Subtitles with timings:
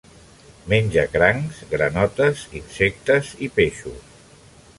[0.71, 4.19] Menja crancs, granotes, insectes i peixos.